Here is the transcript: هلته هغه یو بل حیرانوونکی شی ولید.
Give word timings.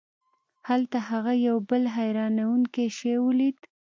هلته 0.69 0.97
هغه 1.09 1.33
یو 1.47 1.57
بل 1.69 1.83
حیرانوونکی 1.95 2.85
شی 2.97 3.13
ولید. 3.25 3.57